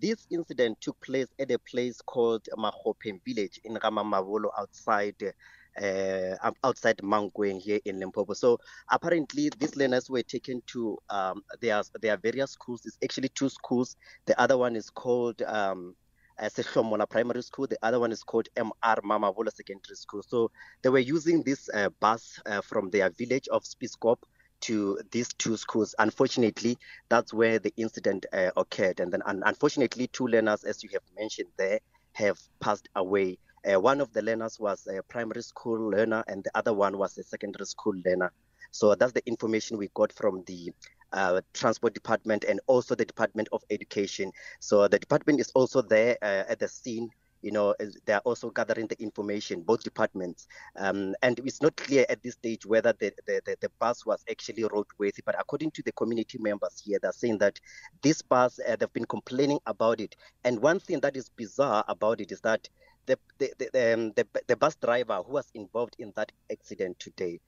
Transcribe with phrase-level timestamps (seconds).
[0.00, 5.16] This incident took place at a place called Mahopeng village in Ramamabolo outside
[5.80, 8.34] uh, outside Mankweng here in Limpopo.
[8.34, 8.58] So
[8.90, 12.82] apparently these learners were taken to um, their, their various schools.
[12.84, 13.96] It's actually two schools.
[14.26, 15.94] The other one is called um,
[16.38, 17.66] uh, Sehlomola Primary School.
[17.66, 20.22] The other one is called MR Mamavola Secondary School.
[20.26, 20.50] So
[20.82, 24.16] they were using this uh, bus uh, from their village of Spiskop
[24.62, 25.94] to these two schools.
[25.98, 26.76] Unfortunately,
[27.08, 29.00] that's where the incident uh, occurred.
[29.00, 31.80] And then, un- unfortunately, two learners, as you have mentioned there,
[32.14, 33.38] have passed away.
[33.70, 37.16] Uh, one of the learners was a primary school learner, and the other one was
[37.18, 38.32] a secondary school learner.
[38.72, 40.72] So that's the information we got from the
[41.12, 44.32] uh, transport department and also the department of education.
[44.60, 47.10] So the department is also there uh, at the scene
[47.42, 50.46] you know, they are also gathering the information, both departments.
[50.76, 54.24] Um, and it's not clear at this stage whether the, the, the, the bus was
[54.30, 57.58] actually roadworthy, but according to the community members here, they're saying that
[58.02, 60.16] this bus, uh, they've been complaining about it.
[60.44, 62.68] And one thing that is bizarre about it is that
[63.06, 67.40] the, the, the, um, the, the bus driver who was involved in that accident today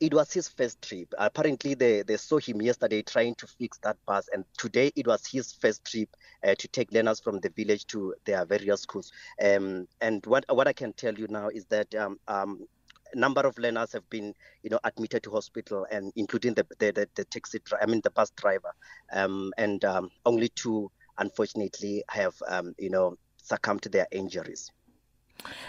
[0.00, 1.12] it was his first trip.
[1.18, 5.26] Apparently, they, they saw him yesterday trying to fix that bus, and today it was
[5.26, 6.08] his first trip
[6.46, 9.12] uh, to take learners from the village to their various schools.
[9.42, 12.66] Um, and what what I can tell you now is that um, um,
[13.14, 17.08] number of learners have been, you know, admitted to hospital, and including the the, the,
[17.14, 18.74] the taxi, I mean, the bus driver,
[19.12, 24.70] um, and um, only two, unfortunately, have, um, you know, succumbed to their injuries.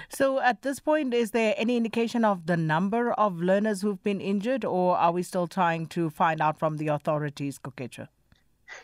[0.09, 4.21] So, at this point, is there any indication of the number of learners who've been
[4.21, 8.07] injured, or are we still trying to find out from the authorities, Kokecha?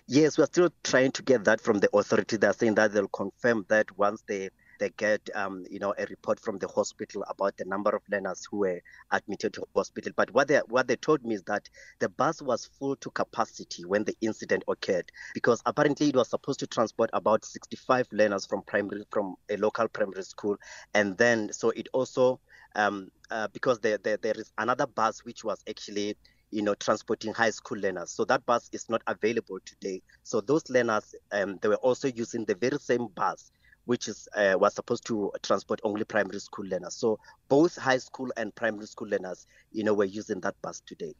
[0.07, 2.37] Yes, we're still trying to get that from the authority.
[2.37, 4.49] They're saying that they'll confirm that once they
[4.83, 8.45] they get um, you know a report from the hospital about the number of learners
[8.51, 8.81] who were
[9.11, 10.11] admitted to hospital.
[10.15, 13.85] But what they what they told me is that the bus was full to capacity
[13.85, 18.61] when the incident occurred because apparently it was supposed to transport about 65 learners from
[18.63, 20.57] primary from a local primary school,
[20.93, 22.41] and then so it also
[22.75, 26.17] um, uh, because there, there there is another bus which was actually
[26.51, 28.11] you know, transporting high school learners.
[28.11, 30.03] So that bus is not available today.
[30.21, 33.49] So those learners, um, they were also using the very same bus
[33.85, 36.95] which is uh, was supposed to transport only primary school learners.
[36.95, 41.15] So both high school and primary school learners, you know, were using that bus today.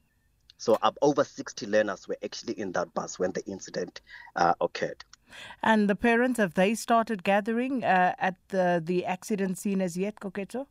[0.58, 4.02] So up over 60 learners were actually in that bus when the incident
[4.36, 5.04] uh, occurred.
[5.62, 10.20] And the parents, have they started gathering uh, at the, the accident scene as yet,
[10.20, 10.68] Koketo?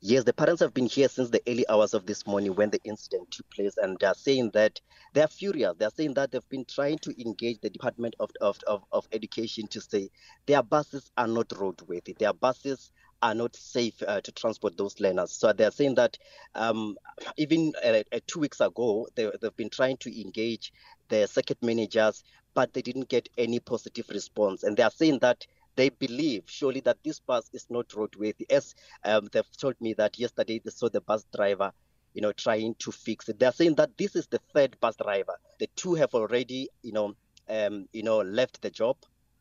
[0.00, 2.80] Yes, the parents have been here since the early hours of this morning when the
[2.84, 4.80] incident took place, and they are saying that
[5.12, 5.74] they are furious.
[5.78, 9.06] They are saying that they've been trying to engage the Department of, of, of, of
[9.12, 10.10] Education to say
[10.46, 12.92] their buses are not roadworthy, their buses
[13.22, 15.32] are not safe uh, to transport those learners.
[15.32, 16.16] So they're saying that
[16.54, 16.96] um,
[17.36, 20.72] even uh, uh, two weeks ago, they, they've been trying to engage
[21.08, 24.62] the circuit managers, but they didn't get any positive response.
[24.62, 25.46] And they are saying that
[25.80, 28.44] they believe surely that this bus is not roadworthy.
[28.50, 31.72] As um, they've told me that yesterday they saw the bus driver,
[32.12, 33.38] you know, trying to fix it.
[33.38, 35.36] They're saying that this is the third bus driver.
[35.58, 37.14] The two have already, you know,
[37.48, 38.98] um, you know, left the job.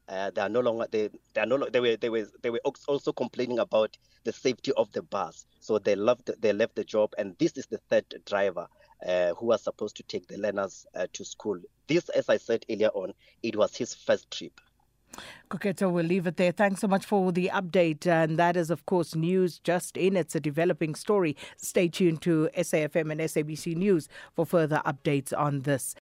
[0.08, 2.62] Uh, they are no longer they they are no they were they were they were
[2.64, 5.46] also complaining about the safety of the bus.
[5.60, 8.68] So they left they left the job, and this is the third driver
[9.06, 11.60] uh, who was supposed to take the learners uh, to school.
[11.88, 13.12] This, as I said earlier on,
[13.44, 14.54] it was his first trip.
[15.50, 16.52] Koketo, we'll leave it there.
[16.52, 18.06] Thanks so much for the update.
[18.06, 20.16] And that is, of course, news just in.
[20.16, 21.36] It's a developing story.
[21.58, 25.96] Stay tuned to SAFM and SABC News for further updates on this.